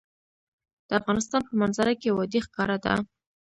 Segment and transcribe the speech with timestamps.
[0.87, 2.93] د افغانستان په منظره کې وادي ښکاره ده.